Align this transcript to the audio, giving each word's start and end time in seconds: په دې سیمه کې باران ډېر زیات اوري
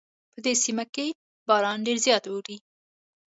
په 0.33 0.39
دې 0.45 0.53
سیمه 0.63 0.85
کې 0.93 1.05
باران 1.47 1.77
ډېر 1.85 1.97
زیات 2.05 2.23
اوري 2.27 2.57